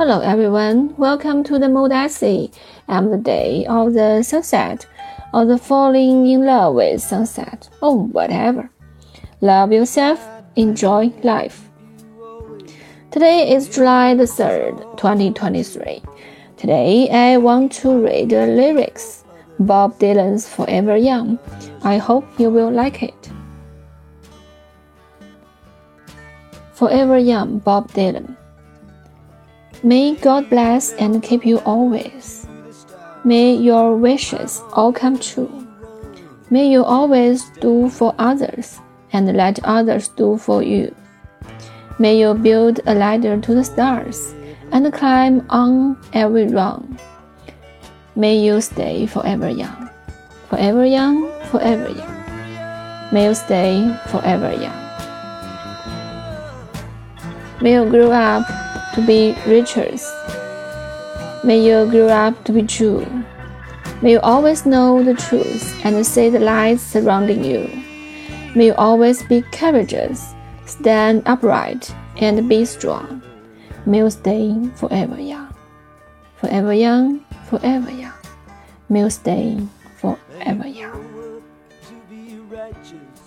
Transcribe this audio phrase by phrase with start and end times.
[0.00, 2.50] Hello everyone, welcome to the mood essay.
[2.88, 4.86] I'm the day of the sunset,
[5.34, 8.70] or the falling in love with sunset, or whatever.
[9.42, 10.26] Love yourself,
[10.56, 11.68] enjoy life.
[13.10, 16.02] Today is July the 3rd, 2023.
[16.56, 19.24] Today I want to read the lyrics.
[19.58, 21.38] Bob Dylan's Forever Young.
[21.82, 23.30] I hope you will like it.
[26.72, 28.38] Forever Young, Bob Dylan.
[29.82, 32.46] May God bless and keep you always.
[33.24, 35.66] May your wishes all come true.
[36.50, 38.78] May you always do for others
[39.14, 40.94] and let others do for you.
[41.98, 44.34] May you build a ladder to the stars
[44.70, 46.98] and climb on every rung.
[48.14, 49.88] May you stay forever young,
[50.50, 53.12] forever young, forever young.
[53.12, 54.76] May you stay forever young.
[57.62, 60.10] May you grow up to be riches.
[61.44, 63.06] May you grow up to be true.
[64.02, 67.68] May you always know the truth and see the lights surrounding you.
[68.54, 70.34] May you always be courageous,
[70.66, 73.22] stand upright, and be strong.
[73.86, 75.54] May you stay forever young.
[76.36, 78.12] Forever young, forever young.
[78.88, 79.58] May you stay
[79.98, 81.42] forever young.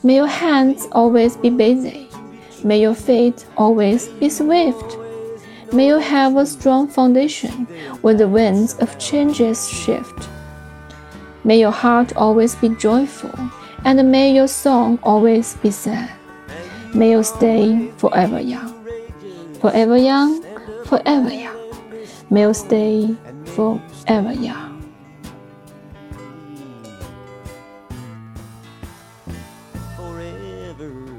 [0.04, 2.10] May your hands always be busy.
[2.64, 4.98] May your feet always be swift
[5.74, 7.66] may you have a strong foundation
[8.02, 10.30] when the winds of changes shift.
[11.44, 13.34] May your heart always be joyful,
[13.84, 16.10] and may your song always be sad.
[16.94, 18.72] May you stay forever young,
[19.60, 20.44] forever young,
[20.86, 21.58] forever young.
[22.30, 24.70] May you stay forever young.
[29.98, 31.13] Forever.